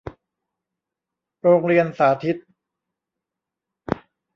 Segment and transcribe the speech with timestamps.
[1.41, 2.41] โรงเรียนสาธิต